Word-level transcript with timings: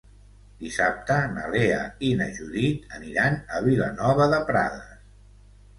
Dissabte 0.61 1.17
na 1.33 1.43
Lea 1.57 1.83
i 2.09 2.11
na 2.23 2.29
Judit 2.39 2.99
aniran 3.01 3.39
a 3.59 3.65
Vilanova 3.69 4.31
de 4.35 4.43
Prades. 4.51 5.11